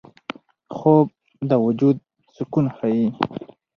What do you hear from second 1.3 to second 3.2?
د وجود سکون ښيي